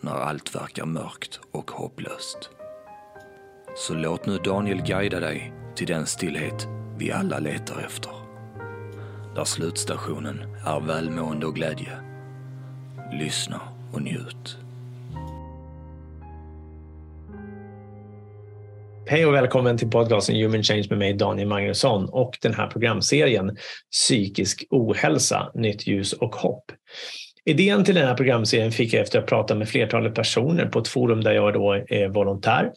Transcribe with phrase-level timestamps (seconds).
[0.00, 2.50] när allt verkar mörkt och hopplöst.
[3.76, 6.66] Så låt nu Daniel guida dig till den stillhet
[6.98, 8.12] vi alla letar efter.
[9.34, 11.98] Där slutstationen är välmående och glädje.
[13.12, 13.60] Lyssna
[13.92, 14.56] och njut.
[19.06, 23.56] Hej och välkommen till podcasten Human Change med mig Daniel Magnusson och den här programserien
[23.92, 26.72] Psykisk ohälsa, nytt ljus och hopp.
[27.44, 30.78] Idén till den här programserien fick jag efter att ha pratat med flertalet personer på
[30.78, 32.72] ett forum där jag då är volontär.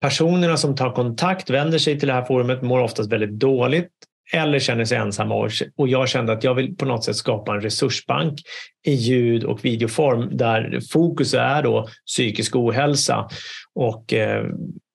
[0.00, 3.90] Personerna som tar kontakt, vänder sig till det här forumet, mår oftast väldigt dåligt
[4.32, 7.60] eller känner sig ensamma och jag kände att jag vill på något sätt skapa en
[7.60, 8.40] resursbank
[8.86, 13.28] i ljud och videoform där fokus är då psykisk ohälsa
[13.74, 14.44] och eh,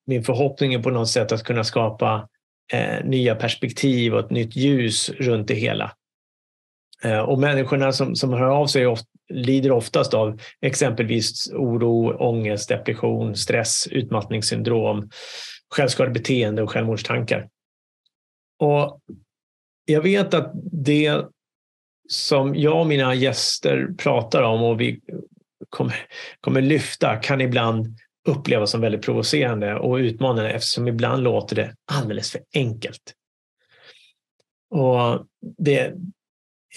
[0.07, 2.27] min förhoppning är på något sätt att kunna skapa
[2.73, 5.91] eh, nya perspektiv och ett nytt ljus runt det hela.
[7.03, 12.69] Eh, och människorna som, som hör av sig ofta, lider oftast av exempelvis oro, ångest,
[12.69, 15.09] depression, stress, utmattningssyndrom,
[15.75, 17.49] självskadebeteende och självmordstankar.
[18.59, 18.99] Och
[19.85, 21.25] jag vet att det
[22.09, 24.99] som jag och mina gäster pratar om och vi
[25.69, 25.95] kommer,
[26.41, 32.31] kommer lyfta kan ibland upplevas som väldigt provocerande och utmanande eftersom ibland låter det alldeles
[32.31, 33.13] för enkelt.
[34.69, 35.25] Och
[35.57, 35.93] det,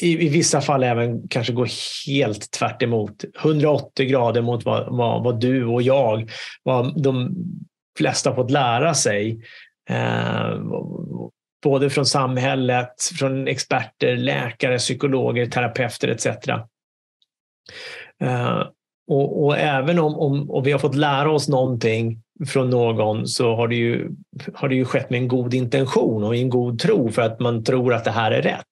[0.00, 1.66] i, i vissa fall även kanske gå
[2.06, 6.30] helt tvärt emot, 180 grader mot vad, vad, vad du och jag,
[6.62, 7.34] vad de
[7.98, 9.40] flesta fått lära sig.
[9.90, 10.58] Eh,
[11.62, 16.26] både från samhället, från experter, läkare, psykologer, terapeuter etc.
[18.22, 18.62] Eh,
[19.06, 23.54] och, och, även om, om, om vi har fått lära oss någonting från någon så
[23.54, 24.10] har det, ju,
[24.54, 27.64] har det ju skett med en god intention och en god tro för att man
[27.64, 28.66] tror att det här är rätt.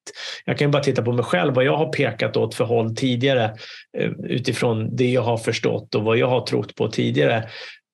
[0.45, 3.43] Jag kan bara titta på mig själv, vad jag har pekat åt för håll tidigare
[3.97, 7.49] eh, utifrån det jag har förstått och vad jag har trott på tidigare.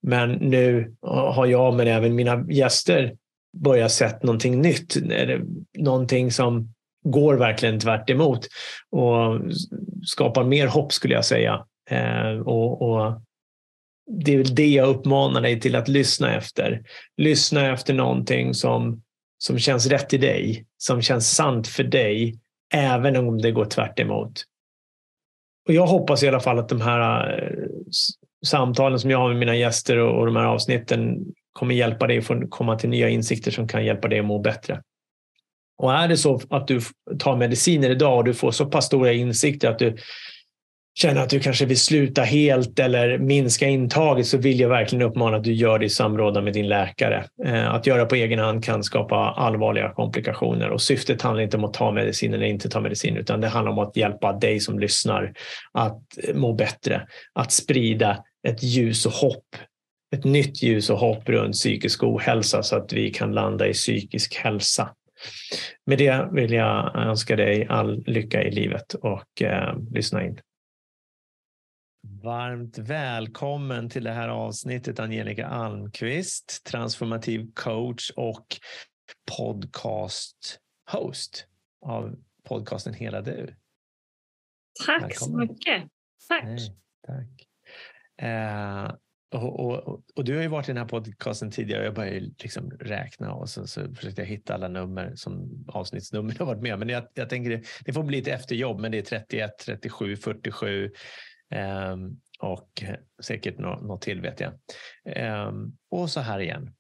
[0.07, 3.13] Men nu har jag, men även mina gäster,
[3.57, 4.97] börjat sett någonting nytt.
[5.77, 6.73] Någonting som
[7.03, 8.47] går verkligen tvärt emot
[8.89, 9.41] och
[10.05, 11.65] skapar mer hopp skulle jag säga.
[11.89, 13.21] Eh, och, och
[14.11, 16.81] det är det jag uppmanar dig till att lyssna efter.
[17.17, 19.01] Lyssna efter någonting som,
[19.37, 22.39] som känns rätt i dig, som känns sant för dig,
[22.73, 24.43] även om det går tvärt emot.
[25.67, 27.65] Och jag hoppas i alla fall att de här eh,
[28.45, 31.17] samtalen som jag har med mina gäster och, och de här avsnitten
[31.53, 34.81] kommer hjälpa dig att komma till nya insikter som kan hjälpa dig att må bättre.
[35.77, 36.81] Och är det så att du
[37.19, 39.97] tar mediciner idag och du får så pass stora insikter att du
[40.95, 45.37] känner att du kanske vill sluta helt eller minska intaget så vill jag verkligen uppmana
[45.37, 47.25] att du gör det i samråd med din läkare.
[47.45, 51.63] Eh, att göra på egen hand kan skapa allvarliga komplikationer och syftet handlar inte om
[51.63, 54.79] att ta medicin eller inte ta medicin utan det handlar om att hjälpa dig som
[54.79, 55.33] lyssnar
[55.71, 59.45] att eh, må bättre, att sprida ett ljus och hopp
[60.15, 64.35] ett nytt ljus och hopp runt psykisk ohälsa så att vi kan landa i psykisk
[64.35, 64.89] hälsa.
[65.85, 70.39] Med det vill jag önska dig all lycka i livet och eh, lyssna in.
[72.01, 78.45] Varmt välkommen till det här avsnittet Angelica Almqvist, transformativ coach och
[79.37, 80.59] podcast
[80.91, 81.47] host
[81.81, 83.55] av podcasten Hela du.
[84.85, 85.47] Tack välkommen.
[85.47, 85.83] så mycket.
[86.27, 86.43] Tack.
[86.43, 86.75] Nej,
[87.07, 87.47] tack.
[88.27, 88.95] Eh,
[89.31, 92.19] och, och, och, du har ju varit i den här podcasten tidigare och jag började
[92.19, 96.79] liksom räkna och så, så försökte jag hitta alla nummer som avsnittsnummer har varit med.
[96.79, 100.15] Men jag, jag tänker det, det får bli ett efterjobb, men det är 31, 37,
[100.17, 100.91] 47, Um,
[102.39, 102.83] och
[103.21, 104.53] säkert något, något till vet jag.
[105.47, 106.75] Um, och så här igen.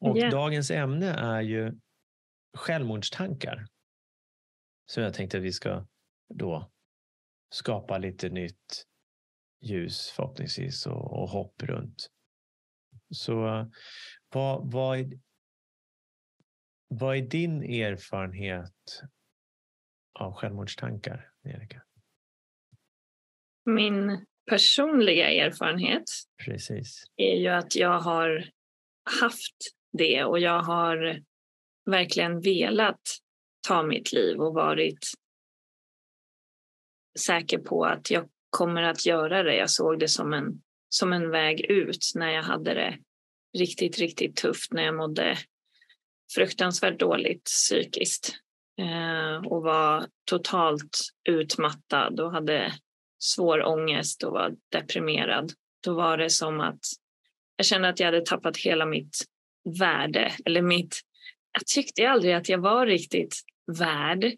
[0.00, 0.30] Och yeah.
[0.30, 1.72] dagens ämne är ju
[2.56, 3.66] självmordstankar.
[4.86, 5.86] Så jag tänkte att vi ska
[6.34, 6.70] då
[7.50, 8.86] skapa lite nytt
[9.60, 12.10] ljus förhoppningsvis och, och hopp runt.
[13.10, 13.70] Så
[14.28, 15.20] vad, vad, är,
[16.88, 19.02] vad är din erfarenhet
[20.18, 21.82] av självmordstankar, Erika?
[23.64, 26.04] Min personliga erfarenhet
[26.44, 27.04] Precis.
[27.16, 28.48] är ju att jag har
[29.20, 29.56] haft
[29.92, 31.22] det och jag har
[31.90, 33.00] verkligen velat
[33.68, 34.98] ta mitt liv och varit
[37.18, 39.56] säker på att jag kommer att göra det.
[39.56, 42.98] Jag såg det som en, som en väg ut när jag hade det
[43.58, 45.36] riktigt, riktigt tufft, när jag mådde
[46.34, 48.32] fruktansvärt dåligt psykiskt
[48.80, 50.98] eh, och var totalt
[51.28, 52.72] utmattad och hade
[53.22, 55.52] svår ångest och var deprimerad.
[55.84, 56.80] Då var det som att
[57.56, 59.24] jag kände att jag hade tappat hela mitt
[59.78, 61.00] värde eller mitt
[61.52, 63.36] jag tyckte aldrig att jag var riktigt
[63.78, 64.32] värd,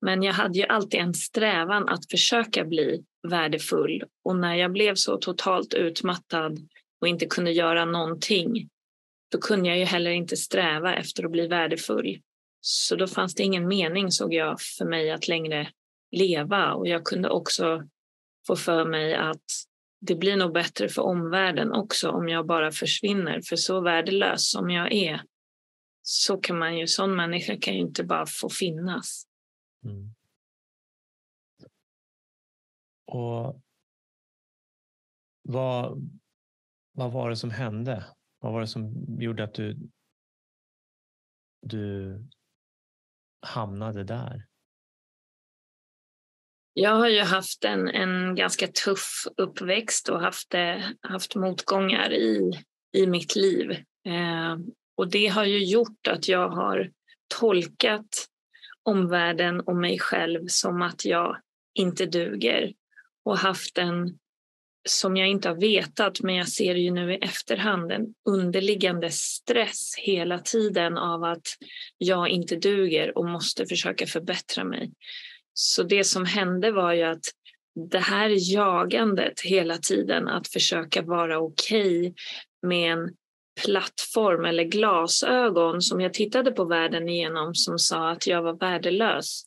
[0.00, 4.04] men jag hade ju alltid en strävan att försöka bli värdefull.
[4.24, 6.58] Och när jag blev så totalt utmattad
[7.00, 8.68] och inte kunde göra någonting,
[9.32, 12.18] då kunde jag ju heller inte sträva efter att bli värdefull.
[12.60, 15.68] Så då fanns det ingen mening, såg jag, för mig att längre
[16.10, 16.72] leva.
[16.72, 17.82] Och jag kunde också
[18.48, 19.44] få för mig att
[20.00, 23.40] det blir nog bättre för omvärlden också om jag bara försvinner.
[23.40, 25.22] För så värdelös som jag är
[26.02, 29.26] så kan man ju, sån människa kan ju inte bara få finnas.
[29.84, 30.14] Mm.
[33.06, 33.62] Och
[35.42, 36.10] vad,
[36.92, 38.04] vad var det som hände?
[38.38, 39.90] Vad var det som gjorde att du,
[41.60, 42.18] du
[43.40, 44.47] hamnade där?
[46.72, 52.52] Jag har ju haft en, en ganska tuff uppväxt och haft, eh, haft motgångar i,
[52.96, 53.70] i mitt liv.
[54.06, 54.56] Eh,
[54.96, 56.90] och det har ju gjort att jag har
[57.40, 58.26] tolkat
[58.82, 61.40] omvärlden och mig själv som att jag
[61.74, 62.72] inte duger
[63.24, 64.18] och haft en,
[64.88, 69.94] som jag inte har vetat, men jag ser ju nu i efterhand, en underliggande stress
[69.98, 71.46] hela tiden av att
[71.98, 74.92] jag inte duger och måste försöka förbättra mig.
[75.52, 77.24] Så det som hände var ju att
[77.90, 82.12] det här jagandet hela tiden att försöka vara okej okay
[82.62, 83.10] med en
[83.64, 89.44] plattform eller glasögon som jag tittade på världen igenom som sa att jag var värdelös.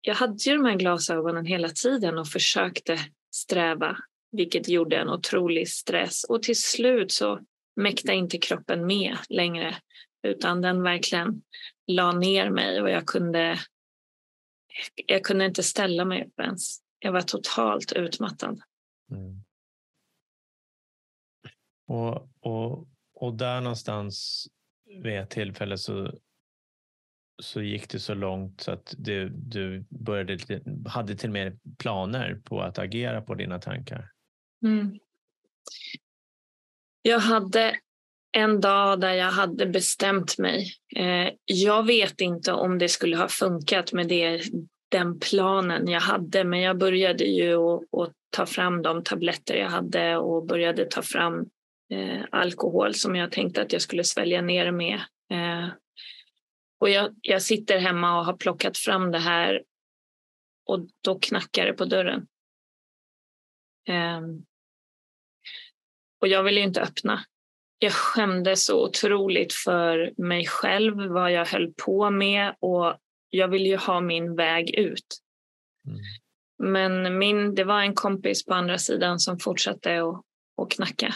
[0.00, 2.98] Jag hade ju de här glasögonen hela tiden och försökte
[3.34, 3.96] sträva,
[4.32, 6.24] vilket gjorde en otrolig stress.
[6.24, 7.40] Och till slut så
[7.76, 9.76] mäktade inte kroppen med längre,
[10.26, 11.42] utan den verkligen
[11.86, 13.58] la ner mig och jag kunde,
[15.06, 16.78] jag kunde inte ställa mig upp ens.
[16.98, 18.60] Jag var totalt utmattad.
[19.10, 19.44] Mm.
[21.86, 22.88] Och, och
[23.20, 24.46] och där någonstans
[25.02, 26.18] vid ett tillfälle så,
[27.42, 30.38] så gick det så långt så att du, du började,
[30.88, 34.12] hade till och med planer på att agera på dina tankar.
[34.64, 34.98] Mm.
[37.02, 37.80] Jag hade
[38.32, 40.72] en dag där jag hade bestämt mig.
[40.96, 44.42] Eh, jag vet inte om det skulle ha funkat med det,
[44.88, 50.16] den planen jag hade men jag började ju att ta fram de tabletter jag hade
[50.16, 51.46] och började ta fram
[51.92, 55.00] eh, alkohol som jag tänkte att jag skulle svälja ner med.
[55.32, 55.68] Eh,
[56.80, 59.62] och jag, jag sitter hemma och har plockat fram det här
[60.66, 62.26] och då knackar det på dörren.
[63.88, 64.44] Ehm,
[66.20, 67.24] och jag ville inte öppna.
[67.82, 72.96] Jag skämdes så otroligt för mig själv, vad jag höll på med och
[73.30, 75.06] jag ville ju ha min väg ut.
[75.86, 76.00] Mm.
[76.62, 80.24] Men min, det var en kompis på andra sidan som fortsatte att,
[80.62, 81.14] att knacka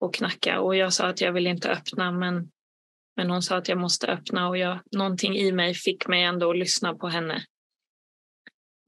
[0.00, 2.50] och knacka och jag sa att jag vill inte öppna men,
[3.16, 6.50] men hon sa att jag måste öppna och jag, någonting i mig fick mig ändå
[6.50, 7.44] att lyssna på henne.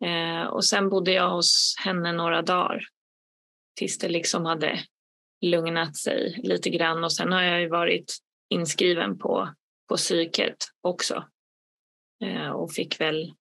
[0.04, 2.82] Eh, och sen bodde jag hos henne några dagar
[3.76, 4.80] tills det liksom hade
[5.40, 8.16] lugnat sig lite grann och sen har jag ju varit
[8.50, 9.54] inskriven på,
[9.88, 11.24] på psyket också
[12.24, 13.32] eh, och fick väl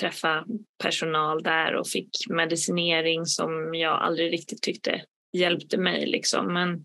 [0.00, 0.44] träffa
[0.82, 6.06] personal där och fick medicinering som jag aldrig riktigt tyckte hjälpte mig.
[6.06, 6.52] Liksom.
[6.52, 6.84] Men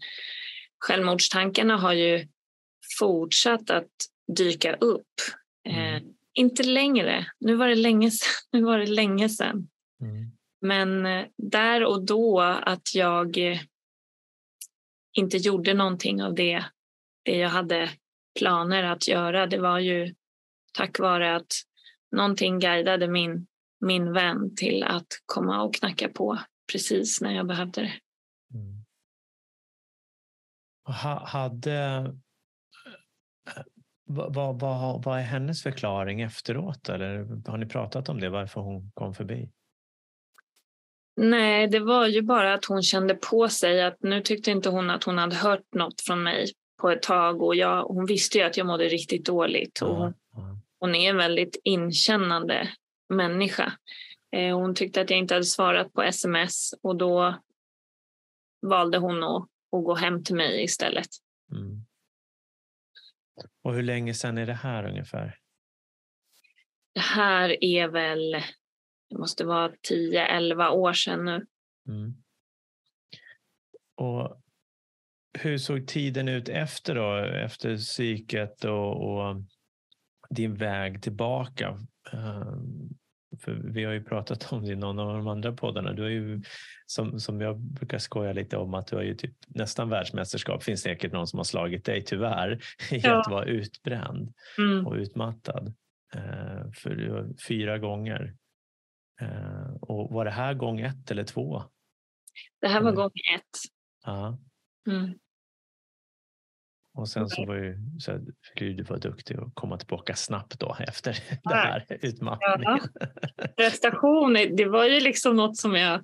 [0.85, 2.27] självmordstankarna har ju
[2.99, 3.91] fortsatt att
[4.37, 5.13] dyka upp.
[5.69, 5.95] Eh, mm.
[5.95, 6.01] Eh,
[6.33, 7.25] inte längre.
[7.39, 8.29] Nu var det länge sedan.
[8.51, 9.69] Nu var det länge sedan.
[10.01, 10.31] Mm.
[10.61, 13.37] Men eh, där och då att jag
[15.17, 16.65] inte gjorde någonting av det,
[17.23, 17.89] det jag hade
[18.39, 19.47] planer att göra.
[19.47, 20.15] Det var ju
[20.73, 21.51] tack vare att
[22.11, 23.47] någonting guidade min,
[23.79, 26.39] min vän till att komma och knacka på
[26.71, 27.93] precis när jag behövde det.
[28.53, 28.85] Mm.
[30.85, 33.63] Ha, hade, eh,
[34.05, 36.89] vad, vad, vad är hennes förklaring efteråt?
[36.89, 39.51] Eller har ni pratat om det, varför hon kom förbi?
[41.17, 44.89] Nej, det var ju bara att hon kände på sig att nu tyckte inte hon
[44.89, 48.43] att hon hade hört något från mig på ett tag och jag, hon visste ju
[48.43, 49.81] att jag mådde riktigt dåligt.
[49.81, 50.13] Och hon,
[50.79, 52.69] hon är en väldigt inkännande
[53.09, 53.73] människa.
[54.31, 57.35] Eh, hon tyckte att jag inte hade svarat på sms och då
[58.61, 61.09] valde hon att, att gå hem till mig istället.
[61.51, 61.85] Mm.
[63.63, 65.39] Och hur länge sedan är det här ungefär?
[66.93, 68.43] Det här är väl,
[69.09, 71.45] det måste vara 10-11 år sedan nu.
[71.87, 72.13] Mm.
[73.95, 74.41] Och
[75.33, 77.15] hur såg tiden ut efter då?
[77.25, 79.35] Efter psyket och, och
[80.29, 81.79] din väg tillbaka?
[82.13, 82.89] Um,
[83.39, 85.93] för vi har ju pratat om det i någon av de andra poddarna.
[85.93, 86.41] Du har ju,
[86.85, 90.63] som, som jag brukar skoja lite om, att du har ju typ nästan världsmästerskap.
[90.63, 92.51] finns säkert någon som har slagit dig, tyvärr,
[92.91, 93.19] i ja.
[93.19, 94.87] att vara utbränd mm.
[94.87, 95.73] och utmattad.
[96.15, 98.35] Uh, för fyra gånger.
[99.21, 101.63] Uh, och var det här gång ett eller två?
[102.61, 103.59] Det här var gång ett.
[104.05, 104.37] Ja.
[104.87, 105.13] Mm.
[106.97, 108.21] Och sen så var ju så här,
[108.55, 111.49] du var duktig att komma tillbaka snabbt då efter ja.
[111.49, 112.61] den här utmattningen.
[112.63, 112.79] Ja.
[113.57, 116.03] Prestation, det var ju liksom något som jag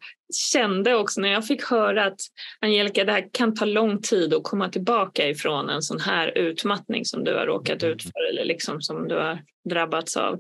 [0.51, 2.20] kände också när jag fick höra att
[2.60, 7.05] Angelica, det här kan ta lång tid att komma tillbaka ifrån en sån här utmattning
[7.05, 7.96] som du har råkat mm.
[7.96, 10.39] ut för eller liksom som du har drabbats av.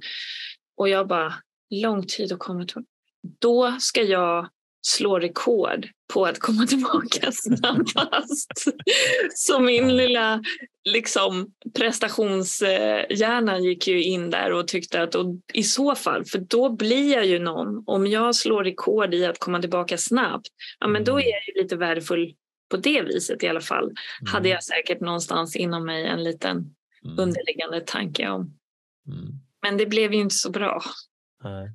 [0.77, 1.33] Och jag bara,
[1.81, 2.87] lång tid att komma tillbaka.
[3.39, 4.49] Då ska jag
[4.85, 8.65] slå rekord på att komma tillbaka snabbast.
[9.35, 10.43] Så min lilla
[10.83, 16.69] liksom, prestationshjärna gick ju in där och tyckte att och i så fall, för då
[16.69, 17.83] blir jag ju någon.
[17.85, 20.47] Om jag slår rekord i att komma tillbaka snabbt,
[20.79, 21.23] ja, men då mm.
[21.27, 22.35] är jag ju lite värdefull
[22.69, 23.83] på det viset i alla fall.
[23.83, 24.33] Mm.
[24.33, 26.57] Hade jag säkert någonstans inom mig en liten
[27.05, 27.19] mm.
[27.19, 28.41] underliggande tanke om.
[29.07, 29.29] Mm.
[29.61, 30.83] Men det blev ju inte så bra.
[31.43, 31.71] Nej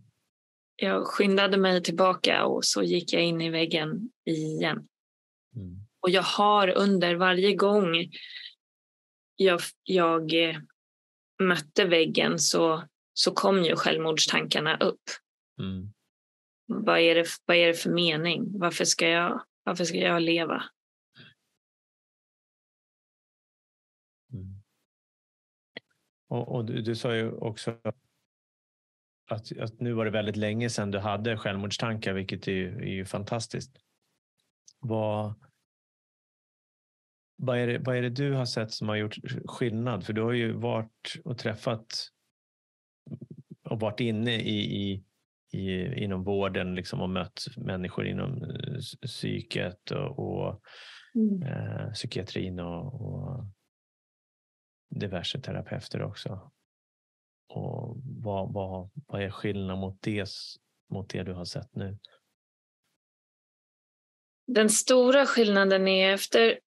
[0.81, 4.89] jag skyndade mig tillbaka och så gick jag in i väggen igen.
[5.57, 5.77] Mm.
[6.01, 7.95] Och jag har under varje gång
[9.37, 10.57] jag, jag eh,
[11.43, 15.03] mötte väggen så, så kom ju självmordstankarna upp.
[15.61, 15.93] Mm.
[16.67, 18.59] Vad, är det, vad är det för mening?
[18.59, 20.65] Varför ska jag, varför ska jag leva?
[24.33, 24.63] Mm.
[26.29, 27.79] Och, och du, du sa ju också
[29.29, 32.93] att, att nu var det väldigt länge sedan du hade självmordstankar, vilket är ju, är
[32.93, 33.79] ju fantastiskt.
[34.81, 35.35] Vad,
[37.37, 40.07] vad, är det, vad är det du har sett som har gjort skillnad?
[40.07, 42.09] För du har ju varit och träffat
[43.65, 45.05] och varit inne i, i,
[45.53, 50.63] i inom vården liksom och mött människor inom eh, psyket och, och
[51.15, 51.43] mm.
[51.43, 53.45] eh, psykiatrin och, och
[54.91, 56.51] diverse terapeuter också.
[57.49, 60.29] Och vad, vad, vad är skillnaden mot det,
[60.91, 61.99] mot det du har sett nu?
[64.47, 66.59] Den stora skillnaden är efter,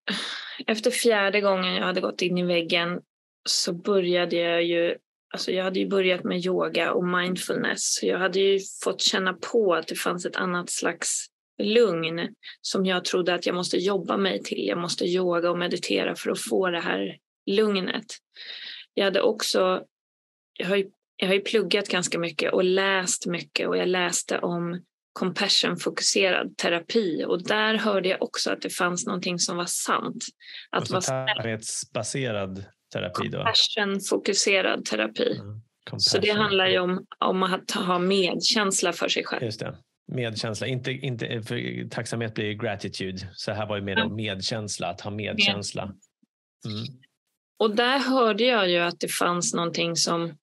[0.68, 3.02] efter fjärde gången jag hade gått in i väggen
[3.50, 4.98] så började jag ju
[5.34, 7.94] Alltså jag hade ju börjat med yoga och mindfulness.
[7.94, 11.28] Så jag hade ju fått känna på att det fanns ett annat slags
[11.64, 14.68] lugn som jag trodde att jag måste jobba mig till.
[14.68, 18.06] Jag måste yoga och meditera för att få det här lugnet.
[18.94, 19.86] Jag hade också
[20.54, 24.40] jag har, ju, jag har ju pluggat ganska mycket och läst mycket och jag läste
[24.40, 24.82] om
[25.14, 30.26] compassion-fokuserad terapi och där hörde jag också att det fanns någonting som var sant.
[30.70, 31.12] Att alltså
[31.94, 33.38] baserad terapi då?
[33.38, 35.40] Compassion-fokuserad terapi.
[35.40, 35.62] Mm.
[35.98, 39.44] Så det handlar ju om, om att ha medkänsla för sig själv.
[39.44, 39.78] Just det.
[40.12, 43.18] Medkänsla, inte, inte, för tacksamhet blir gratitude.
[43.34, 44.16] Så här var ju mer mm.
[44.16, 45.84] medkänsla, att ha medkänsla.
[45.84, 46.86] Mm.
[47.60, 50.38] Och där hörde jag ju att det fanns någonting som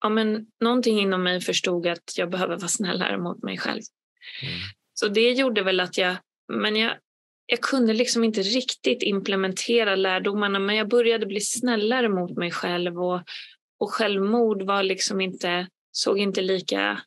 [0.00, 3.82] ja, men någonting inom mig förstod att jag behöver vara snällare mot mig själv.
[4.42, 4.54] Mm.
[4.94, 6.16] Så det gjorde väl att jag,
[6.52, 6.92] men jag,
[7.46, 13.02] jag kunde liksom inte riktigt implementera lärdomarna men jag började bli snällare mot mig själv
[13.02, 13.20] och,
[13.78, 17.00] och självmord var liksom inte, såg inte lika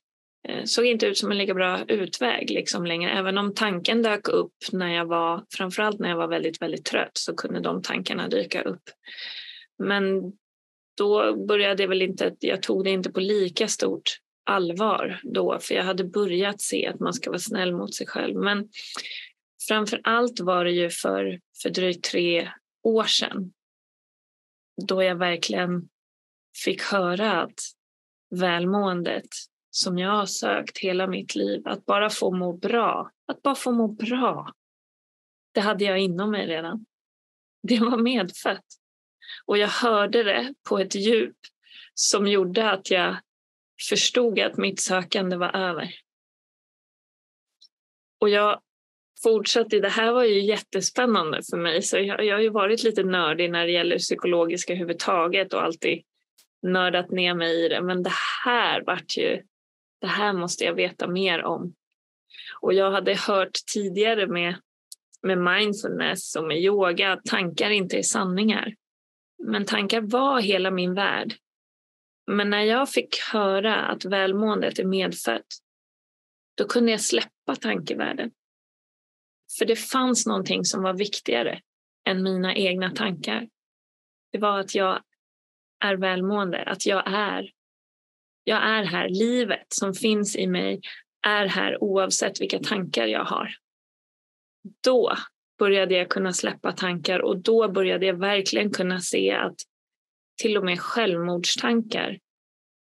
[0.48, 3.12] eh, såg inte ut som en lika bra utväg liksom längre.
[3.12, 7.18] Även om tanken dök upp när jag var, framförallt när jag var väldigt, väldigt trött
[7.18, 8.84] så kunde de tankarna dyka upp.
[9.84, 10.34] Men
[11.00, 15.76] då började jag väl inte, jag tog det inte på lika stort allvar då, för
[15.76, 18.36] jag hade börjat se att man ska vara snäll mot sig själv.
[18.36, 18.70] Men
[19.68, 22.52] framför allt var det ju för, för drygt tre
[22.84, 23.54] år sedan
[24.88, 25.90] då jag verkligen
[26.64, 27.60] fick höra att
[28.36, 29.28] välmåendet
[29.72, 33.72] som jag har sökt hela mitt liv, att bara få må bra, att bara få
[33.72, 34.54] må bra,
[35.52, 36.86] det hade jag inom mig redan.
[37.68, 38.79] Det var medfött.
[39.46, 41.38] Och jag hörde det på ett djup
[41.94, 43.18] som gjorde att jag
[43.90, 45.94] förstod att mitt sökande var över.
[48.20, 48.62] Och jag
[49.24, 53.04] fortsatte, det här var ju jättespännande för mig, så jag, jag har ju varit lite
[53.04, 56.04] nördig när det gäller psykologiska överhuvudtaget och alltid
[56.62, 57.82] nördat ner mig i det.
[57.82, 58.14] Men det
[58.46, 59.42] här vart ju,
[60.02, 61.74] det här måste jag veta mer om.
[62.62, 64.56] Och jag hade hört tidigare med,
[65.22, 68.74] med mindfulness och med yoga att tankar inte är sanningar.
[69.40, 71.36] Men tankar var hela min värld.
[72.28, 75.48] Men när jag fick höra att välmåendet är medfött,
[76.58, 78.32] då kunde jag släppa tankevärlden.
[79.58, 81.62] För det fanns någonting som var viktigare
[82.08, 83.50] än mina egna tankar.
[84.32, 85.04] Det var att jag
[85.84, 87.52] är välmående, att jag är.
[88.44, 89.10] Jag är här.
[89.10, 90.82] Livet som finns i mig
[91.28, 93.56] är här oavsett vilka tankar jag har.
[94.84, 95.18] Då
[95.60, 99.56] började jag kunna släppa tankar och då började jag verkligen kunna se att
[100.42, 102.20] till och med självmordstankar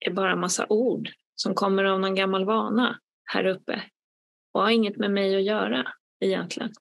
[0.01, 3.83] är bara massa ord som kommer av någon gammal vana här uppe
[4.53, 6.73] och har inget med mig att göra egentligen.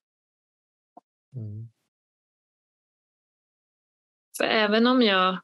[1.36, 1.68] Mm.
[4.38, 5.38] För även om jag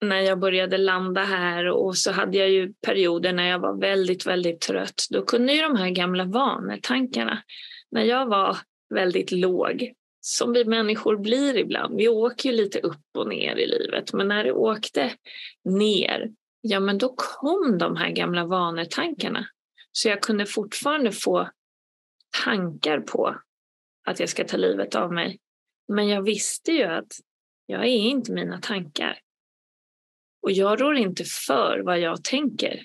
[0.00, 4.26] när jag började landa här och så hade jag ju perioder när jag var väldigt,
[4.26, 5.06] väldigt trött.
[5.10, 7.42] Då kunde ju de här gamla vanetankarna,
[7.90, 8.56] när jag var
[8.94, 11.96] väldigt låg, som vi människor blir ibland.
[11.96, 15.12] Vi åker ju lite upp och ner i livet, men när det åkte
[15.64, 19.46] ner, ja men då kom de här gamla vanetankarna.
[19.92, 21.50] Så jag kunde fortfarande få
[22.44, 23.36] tankar på
[24.06, 25.38] att jag ska ta livet av mig.
[25.88, 27.12] Men jag visste ju att
[27.66, 29.18] jag är inte mina tankar.
[30.42, 32.84] Och jag rår inte för vad jag tänker.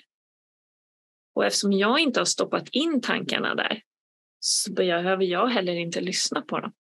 [1.34, 3.82] Och eftersom jag inte har stoppat in tankarna där
[4.40, 6.72] så behöver jag heller inte lyssna på dem.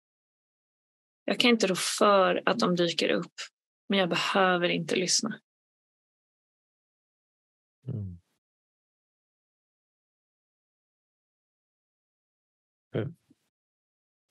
[1.26, 3.34] Jag kan inte rå för att de dyker upp,
[3.90, 5.40] men jag behöver inte lyssna.
[7.88, 8.20] Mm.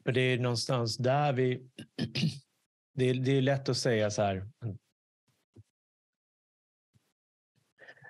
[0.04, 1.70] För det är någonstans där vi...
[2.92, 4.36] Det är, det är lätt att säga så här.
[4.36, 4.78] Mm.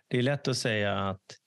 [0.08, 1.38] Det är lätt att säga att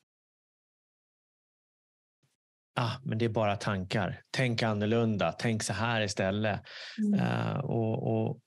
[2.75, 4.21] ah, men det är bara tankar.
[4.31, 5.31] Tänk annorlunda.
[5.31, 6.61] Tänk så här istället.
[6.97, 7.19] Mm.
[7.19, 8.39] Uh, och, och,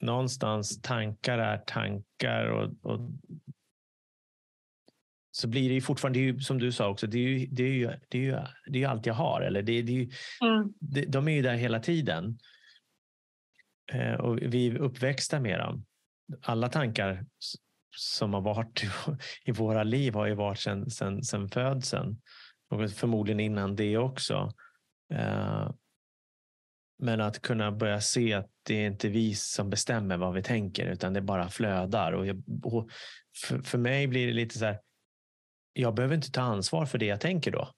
[0.00, 3.10] någonstans tankar är tankar och, och
[5.30, 7.62] så blir det ju fortfarande, det ju, som du sa också, det är ju, det
[7.62, 9.40] är ju, det är ju, det är allt jag har.
[9.40, 10.10] Eller det, det är ju,
[10.42, 11.10] mm.
[11.10, 12.38] de är ju där hela tiden.
[13.94, 15.84] Uh, och vi är uppväxta med dem.
[16.42, 17.26] Alla tankar
[17.96, 18.84] som har varit
[19.44, 22.20] i våra liv har ju varit sedan sen, sen födseln
[22.72, 24.52] och förmodligen innan det också.
[25.14, 25.70] Eh,
[26.98, 30.86] men att kunna börja se att det är inte vi som bestämmer vad vi tänker
[30.86, 32.12] utan det bara flödar.
[32.12, 32.90] Och, jag, och
[33.36, 34.80] för, för mig blir det lite så här,
[35.72, 37.72] jag behöver inte ta ansvar för det jag tänker då.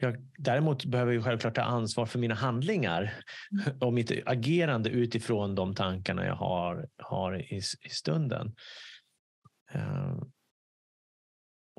[0.00, 3.14] Jag, däremot behöver jag självklart ta ansvar för mina handlingar
[3.52, 3.78] mm.
[3.78, 8.54] och mitt agerande utifrån de tankarna jag har, har i, i stunden.
[9.74, 10.22] Uh,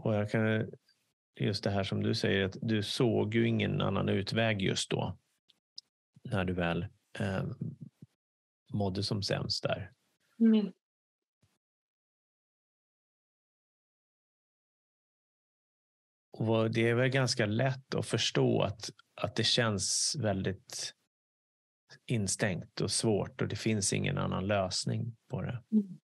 [0.10, 0.72] och jag kan,
[1.39, 5.17] just det här som du säger, att du såg ju ingen annan utväg just då.
[6.24, 6.88] När du väl
[7.22, 7.52] uh,
[8.74, 9.91] mådde som sämst där.
[10.39, 10.72] Mm.
[16.32, 20.93] Och det är väl ganska lätt att förstå att, att det känns väldigt
[22.06, 25.63] instängt och svårt och det finns ingen annan lösning på det.
[25.72, 26.00] Mm.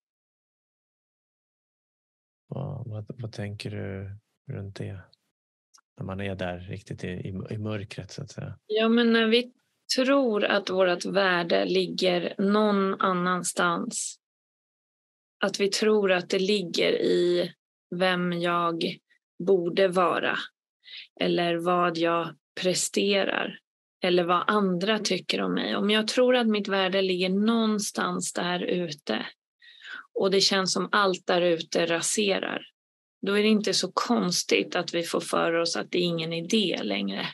[2.48, 4.10] Vad, vad, vad, tänker du
[4.54, 5.00] runt det?
[5.98, 8.58] När man är där riktigt i, i, i mörkret så att säga.
[8.68, 9.52] Ja, men när vi
[9.96, 14.20] tror att vårt värde ligger någon annanstans.
[15.44, 17.54] Att vi tror att det ligger i
[17.96, 18.84] vem jag
[19.44, 20.38] borde vara
[21.20, 23.60] eller vad jag presterar
[24.04, 25.76] eller vad andra tycker om mig.
[25.76, 29.26] Om jag tror att mitt värde ligger någonstans där ute
[30.16, 32.68] och det känns som allt där ute raserar,
[33.26, 36.34] då är det inte så konstigt att vi får för oss att det är ingen
[36.34, 37.28] idé längre.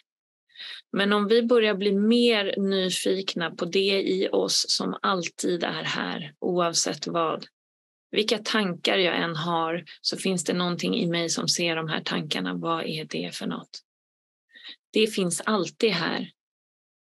[0.92, 6.34] Men om vi börjar bli mer nyfikna på det i oss som alltid är här,
[6.40, 7.46] oavsett vad,
[8.12, 12.02] vilka tankar jag än har så finns det någonting i mig som ser de här
[12.02, 12.54] tankarna.
[12.54, 13.80] Vad är det för något?
[14.94, 16.32] Det finns alltid här.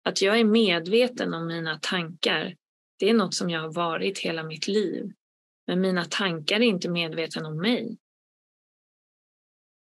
[0.05, 2.57] Att jag är medveten om mina tankar,
[2.99, 5.13] det är något som jag har varit hela mitt liv.
[5.71, 7.99] Men mina tankar är inte medveten om mig.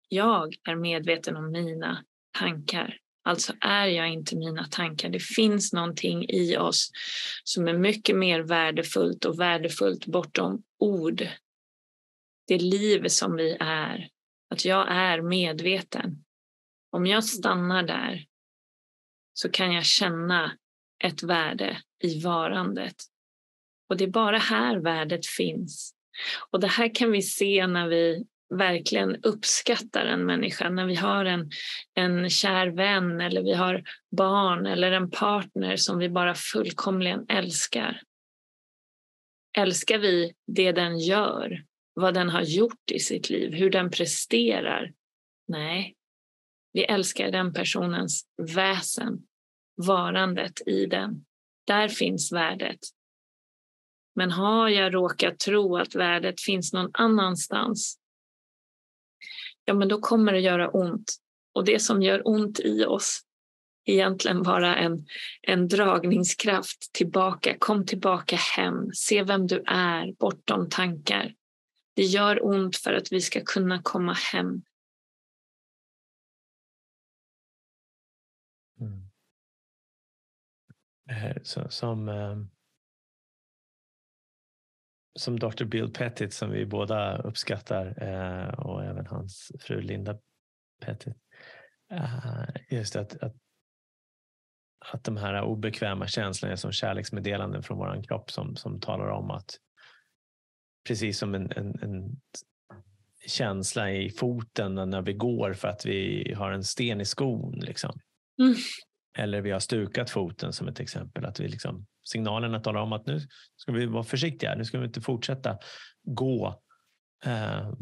[0.08, 2.98] Jag är medveten om mina tankar.
[3.24, 5.10] Alltså är jag inte mina tankar.
[5.10, 6.92] Det finns någonting i oss
[7.44, 11.28] som är mycket mer värdefullt och värdefullt bortom ord.
[12.48, 14.10] Det liv som vi är.
[14.50, 16.24] Att jag är medveten.
[16.92, 18.26] Om jag stannar där
[19.34, 20.58] så kan jag känna
[21.04, 22.96] ett värde i varandet.
[23.92, 25.94] Och det är bara här värdet finns.
[26.50, 31.26] Och det här kan vi se när vi verkligen uppskattar en människa, när vi har
[31.26, 31.52] en,
[31.94, 33.84] en kär vän eller vi har
[34.18, 38.02] barn eller en partner som vi bara fullkomligen älskar.
[39.58, 44.94] Älskar vi det den gör, vad den har gjort i sitt liv, hur den presterar?
[45.48, 45.96] Nej,
[46.74, 48.26] Vi älskar den personens
[48.56, 49.28] väsen,
[49.88, 51.26] varandet i den.
[51.68, 52.80] Där finns värdet.
[54.16, 58.00] Men har jag råkat tro att värdet finns någon annanstans,
[59.66, 61.14] ja men då kommer det göra ont.
[61.54, 63.22] Och det som gör ont i oss
[63.86, 65.08] egentligen bara en,
[65.42, 67.58] en dragningskraft tillbaka.
[67.60, 71.36] Kom tillbaka hem, se vem du är bortom tankar.
[71.96, 74.62] Det gör ont för att vi ska kunna komma hem.
[78.80, 79.10] Mm.
[81.10, 82.38] Eh, så, som, eh,
[85.20, 85.64] som Dr.
[85.64, 90.18] Bill Pettit som vi båda uppskattar eh, och även hans fru Linda
[90.86, 91.16] Pettit.
[92.70, 93.36] Just att, att
[94.86, 99.32] att de här obekväma känslorna är som kärleksmeddelanden från vår kropp som, som talar om
[99.32, 99.58] att
[100.88, 102.22] precis som en, en, en
[103.28, 107.60] känsla i foten när vi går för att vi har en sten i skon.
[107.60, 108.00] Liksom.
[108.42, 108.56] Mm.
[109.18, 111.26] Eller vi har stukat foten som ett exempel.
[111.26, 113.20] Att vi liksom, signalerna talar om att nu
[113.56, 114.56] ska vi vara försiktiga.
[114.56, 115.58] Nu ska vi inte fortsätta
[116.04, 116.62] gå.
[117.26, 117.74] Eh,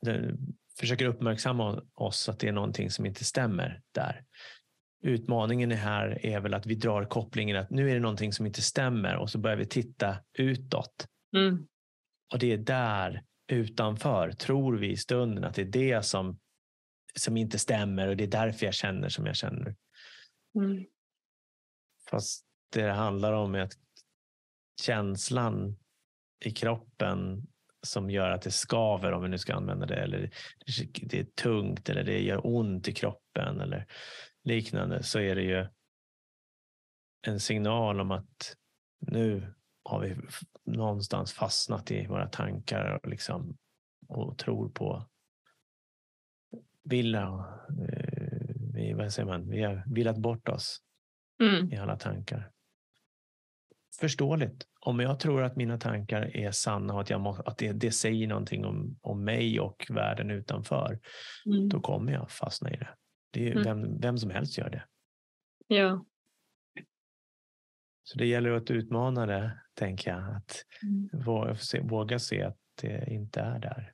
[0.00, 0.36] det,
[0.78, 4.24] försöker uppmärksamma oss att det är någonting som inte stämmer där
[5.02, 8.62] utmaningen här är väl att vi drar kopplingen att nu är det någonting som inte
[8.62, 11.06] stämmer och så börjar vi titta utåt.
[11.36, 11.66] Mm.
[12.32, 16.38] Och det är där utanför tror vi i stunden att det är det som,
[17.14, 19.76] som inte stämmer och det är därför jag känner som jag känner.
[20.54, 20.84] Mm.
[22.10, 23.72] Fast det det handlar om är att
[24.80, 25.76] känslan
[26.44, 27.46] i kroppen
[27.86, 30.30] som gör att det skaver om vi nu ska använda det eller
[31.02, 33.86] det är tungt eller det gör ont i kroppen eller
[34.44, 35.66] liknande så är det ju
[37.26, 38.56] en signal om att
[39.00, 39.54] nu
[39.84, 40.16] har vi
[40.64, 43.58] någonstans fastnat i våra tankar och, liksom,
[44.08, 45.08] och tror på
[46.84, 47.44] vill, eh,
[48.74, 50.80] vi, vad säger man, vi har villat bort oss
[51.42, 51.72] mm.
[51.72, 52.50] i alla tankar.
[54.00, 54.66] Förståeligt.
[54.80, 57.92] Om jag tror att mina tankar är sanna och att, jag må, att det, det
[57.92, 61.00] säger någonting om, om mig och världen utanför,
[61.46, 61.68] mm.
[61.68, 62.88] då kommer jag fastna i det.
[63.30, 63.64] Det är, mm.
[63.64, 64.84] vem, vem som helst gör det.
[65.66, 66.04] Ja.
[68.04, 70.36] Så det gäller att utmana det, tänker jag.
[70.36, 71.24] Att mm.
[71.24, 73.92] våga, se, våga se att det inte är där.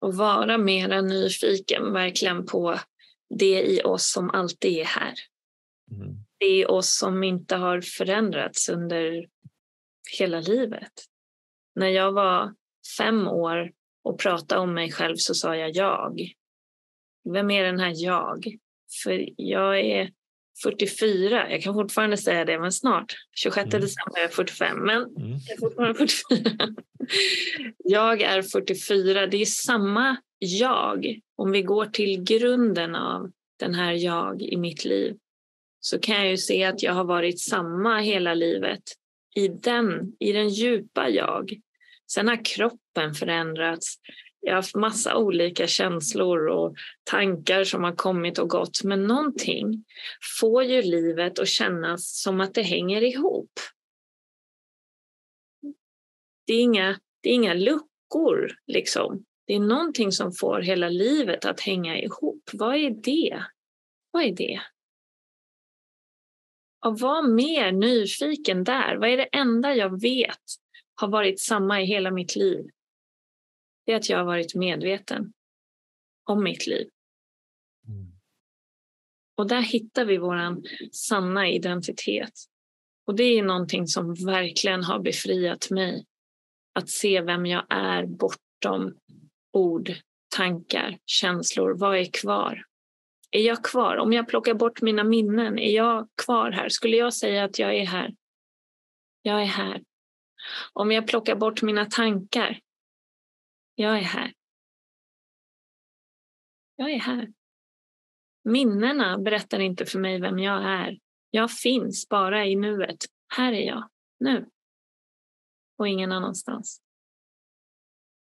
[0.00, 2.78] Och vara mera nyfiken verkligen på
[3.28, 5.14] det i oss som alltid är här.
[5.90, 6.25] Mm.
[6.46, 9.26] I oss som inte har förändrats under
[10.18, 10.92] hela livet.
[11.74, 12.54] När jag var
[12.98, 13.72] fem år
[14.04, 16.20] och pratade om mig själv så sa jag jag.
[17.32, 18.56] Vem är den här jag?
[19.04, 20.10] För jag är
[20.62, 23.14] 44, jag kan fortfarande säga det, men snart.
[23.34, 23.80] 26 mm.
[23.80, 25.38] december är jag 45, men mm.
[25.46, 26.74] jag är fortfarande 44.
[27.78, 31.20] jag är 44, det är samma jag.
[31.36, 35.16] Om vi går till grunden av den här jag i mitt liv
[35.86, 38.82] så kan jag ju se att jag har varit samma hela livet
[39.34, 41.60] i den, i den djupa jag.
[42.12, 43.94] Sen har kroppen förändrats,
[44.40, 48.84] jag har haft massa olika känslor och tankar som har kommit och gått.
[48.84, 49.84] Men någonting
[50.40, 53.52] får ju livet att kännas som att det hänger ihop.
[56.46, 59.24] Det är inga, det är inga luckor, liksom.
[59.46, 62.50] Det är någonting som får hela livet att hänga ihop.
[62.52, 63.44] Vad är det?
[64.10, 64.60] Vad är det?
[66.86, 68.96] Och var mer nyfiken där.
[68.96, 70.42] Vad är det enda jag vet
[70.94, 72.70] har varit samma i hela mitt liv?
[73.86, 75.32] det är att jag har varit medveten
[76.24, 76.88] om mitt liv.
[77.88, 78.12] Mm.
[79.36, 82.32] Och där hittar vi vår sanna identitet.
[83.06, 86.06] Och det är någonting som verkligen har befriat mig.
[86.72, 88.96] Att se vem jag är bortom
[89.52, 89.94] ord,
[90.36, 91.74] tankar, känslor.
[91.78, 92.64] Vad är kvar?
[93.36, 93.96] Är jag kvar?
[93.96, 96.68] Om jag plockar bort mina minnen, är jag kvar här?
[96.68, 98.16] Skulle jag säga att jag är här?
[99.22, 99.84] Jag är här.
[100.72, 102.60] Om jag plockar bort mina tankar,
[103.74, 104.34] jag är här.
[106.76, 107.32] Jag är här.
[108.44, 110.98] Minnena berättar inte för mig vem jag är.
[111.30, 113.04] Jag finns bara i nuet.
[113.28, 113.88] Här är jag,
[114.20, 114.48] nu.
[115.78, 116.82] Och ingen annanstans.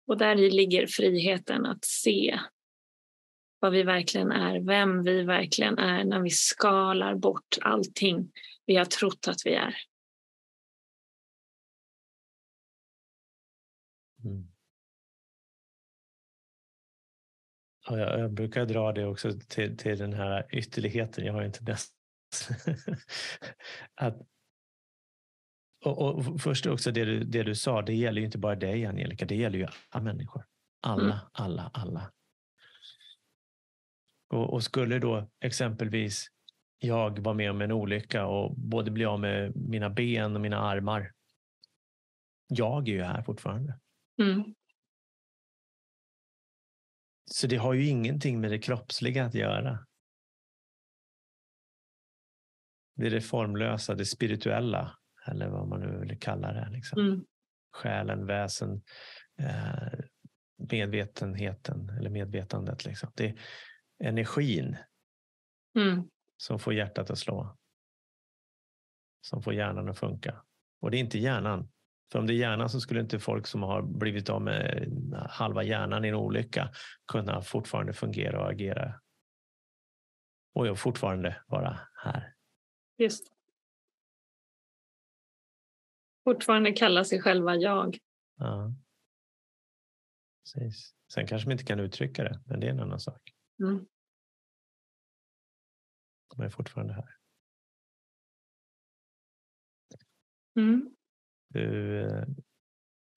[0.06, 2.40] Och där ligger friheten att se
[3.62, 8.32] vad vi verkligen är, vem vi verkligen är när vi skalar bort allting
[8.66, 9.74] vi har trott att vi är.
[14.24, 14.48] Mm.
[17.86, 21.24] Ja, jag, brukar dra det också till, till den här ytterligheten.
[21.24, 21.92] Jag har inte tendens
[23.94, 24.16] att
[25.84, 28.86] och, och först också det du, det du sa, det gäller ju inte bara dig
[28.86, 30.44] Angelica, det gäller ju alla människor.
[30.80, 31.18] Alla, mm.
[31.32, 32.12] alla, alla.
[34.32, 36.28] Och, och skulle då exempelvis
[36.78, 40.58] jag vara med om en olycka och både bli av med mina ben och mina
[40.58, 41.12] armar.
[42.48, 43.78] Jag är ju här fortfarande.
[44.22, 44.54] Mm.
[47.30, 49.86] Så det har ju ingenting med det kroppsliga att göra.
[52.96, 56.68] Det är det formlösa, det spirituella, eller vad man nu vill kalla det.
[56.70, 57.00] Liksom.
[57.00, 57.24] Mm.
[57.72, 58.82] Själen, väsen,
[59.38, 59.98] eh,
[60.70, 62.84] medvetenheten eller medvetandet.
[62.84, 63.12] Liksom.
[63.14, 63.36] Det
[64.02, 64.76] energin
[65.76, 66.10] Mm.
[66.36, 67.56] som får hjärtat att slå.
[69.20, 70.44] Som får hjärnan att funka.
[70.80, 71.68] Och det är inte hjärnan.
[72.12, 74.88] För om det är hjärnan så skulle inte folk som har blivit av med
[75.30, 76.70] halva hjärnan i en olycka
[77.12, 79.00] kunna fortfarande fungera och agera.
[80.54, 82.34] Och fortfarande vara här.
[82.98, 83.32] Just.
[86.24, 87.98] Fortfarande kalla sig själva jag.
[88.36, 88.72] Ja.
[90.44, 90.94] Precis.
[91.14, 93.32] Sen kanske man inte kan uttrycka det, men det är en annan sak.
[93.62, 93.86] Mm.
[96.36, 97.16] De är fortfarande här.
[100.56, 100.94] Mm.
[101.48, 102.24] Du, eh,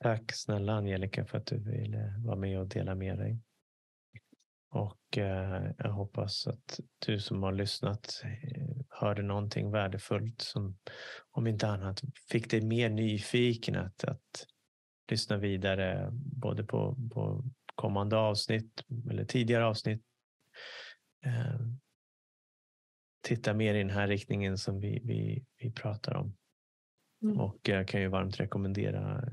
[0.03, 3.38] tack snälla Angelica för att du ville vara med och dela med dig.
[4.70, 10.79] Och eh, jag hoppas att du som har lyssnat eh, hörde någonting värdefullt som
[11.31, 14.46] om inte annat fick dig mer nyfiken att, att
[15.11, 20.03] lyssna vidare både på, på kommande avsnitt eller tidigare avsnitt.
[21.24, 21.61] Eh,
[23.25, 26.37] titta mer i den här riktningen som vi, vi, vi pratar om.
[27.23, 27.41] Mm.
[27.41, 29.25] Och jag kan ju varmt rekommendera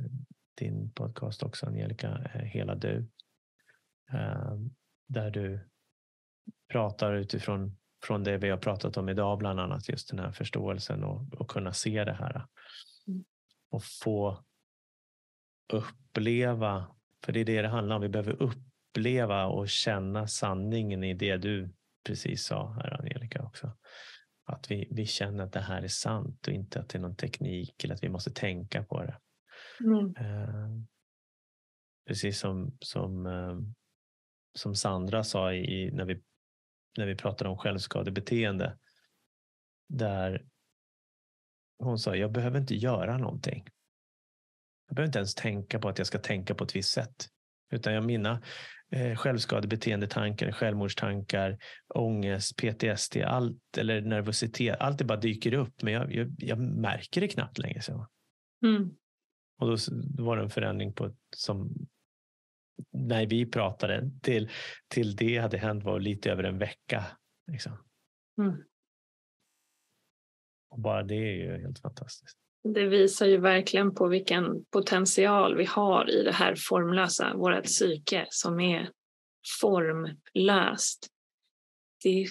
[0.58, 3.08] din podcast också, Angelica, eh, Hela du.
[4.14, 4.56] Eh,
[5.08, 5.70] Där du
[6.72, 11.04] pratar utifrån från det vi har pratat om idag, bland annat just den här förståelsen
[11.04, 12.46] och, och kunna se det här.
[13.08, 13.24] Mm.
[13.70, 14.44] Och få
[15.74, 21.14] uppleva, för det är det det handlar om, vi behöver uppleva och känna sanningen i
[21.14, 21.70] det du
[22.04, 23.78] precis sa här Angelica också.
[24.46, 27.16] Att vi, vi känner att det här är sant och inte att det är någon
[27.16, 29.20] teknik eller att vi måste tänka på det.
[29.80, 30.16] Mm.
[30.16, 30.84] Eh,
[32.08, 33.60] precis som, som, eh,
[34.54, 36.22] som Sandra sa i, när, vi,
[36.98, 38.78] när vi pratade om självskadebeteende.
[39.90, 40.46] Där
[41.80, 43.68] hon sa, jag behöver inte göra någonting.
[44.88, 47.30] Jag behöver inte ens tänka på att jag ska tänka på ett visst sätt.
[47.72, 48.42] Utan jag mina
[48.92, 51.58] eh, självskadebeteendetankar, självmordstankar,
[51.96, 55.82] ångest, PTSD, allt eller nervositet, allt det bara dyker upp.
[55.82, 57.82] Men jag, jag, jag märker det knappt längre.
[57.82, 58.08] Så.
[58.66, 58.96] Mm.
[59.60, 59.78] Och då,
[60.24, 61.88] var det en förändring på som
[62.92, 64.50] när vi pratade till,
[64.88, 67.06] till det hade hänt var lite över en vecka.
[67.52, 67.78] Liksom.
[68.38, 68.64] Mm.
[70.70, 72.41] Och bara det är ju helt fantastiskt.
[72.64, 78.28] Det visar ju verkligen på vilken potential vi har i det här formlösa, vårt psyke
[78.30, 78.92] som är
[79.62, 81.08] formlöst.
[82.04, 82.30] Det är,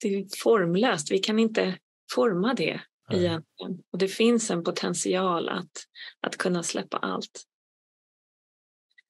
[0.00, 1.78] det är formlöst, vi kan inte
[2.14, 3.18] forma det Nej.
[3.18, 3.82] egentligen.
[3.90, 5.86] Och det finns en potential att,
[6.20, 7.44] att kunna släppa allt.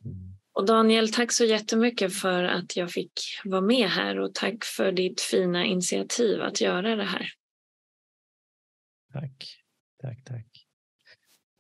[0.04, 0.32] Mm.
[0.52, 3.12] Och Daniel, tack så jättemycket för att jag fick
[3.44, 7.28] vara med här och tack för ditt fina initiativ att göra det här.
[9.12, 9.44] Tack,
[10.02, 10.51] tack, tack.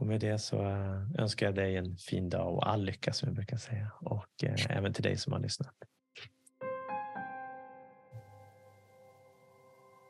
[0.02, 3.28] Och med det så eh, önskar jag dig en fin dag och all lycka som
[3.28, 3.90] jag brukar säga.
[4.00, 5.74] Och eh, även till dig som har lyssnat.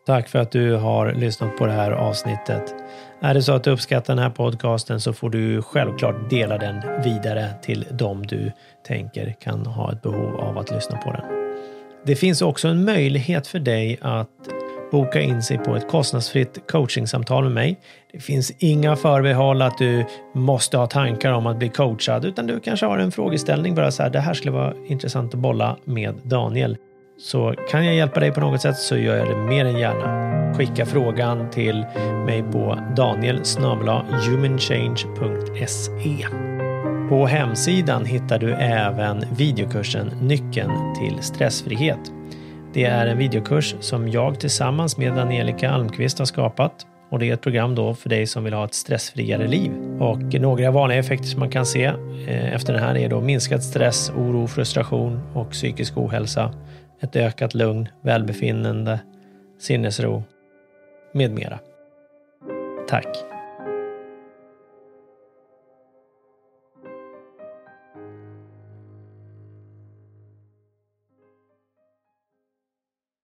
[0.07, 2.75] Tack för att du har lyssnat på det här avsnittet.
[3.21, 7.03] Är det så att du uppskattar den här podcasten så får du självklart dela den
[7.03, 8.53] vidare till dem du
[8.87, 11.25] tänker kan ha ett behov av att lyssna på den.
[12.07, 14.62] Det finns också en möjlighet för dig att
[14.93, 17.81] boka in sig på ett kostnadsfritt coachingsamtal med mig.
[18.13, 22.61] Det finns inga förbehåll att du måste ha tankar om att bli coachad utan du
[22.61, 26.15] kanske har en frågeställning bara så här, det här skulle vara intressant att bolla med
[26.23, 26.77] Daniel.
[27.19, 30.55] Så kan jag hjälpa dig på något sätt så gör jag det mer än gärna.
[30.55, 31.87] Skicka frågan till
[32.27, 33.41] mig på daniel
[34.29, 36.27] humanchange.se.
[37.09, 42.22] På hemsidan hittar du även videokursen Nyckeln till stressfrihet.
[42.75, 47.35] Det är en videokurs som jag tillsammans med Angelica Almqvist har skapat och det är
[47.35, 49.73] ett program då för dig som vill ha ett stressfriare liv.
[50.01, 51.85] Och några vanliga effekter som man kan se
[52.27, 56.55] eh, efter den här är då minskad stress, oro, frustration och psykisk ohälsa,
[57.01, 59.01] ett ökat lugn, välbefinnande,
[59.59, 60.23] sinnesro
[61.15, 61.59] med mera.
[62.89, 63.32] Tack!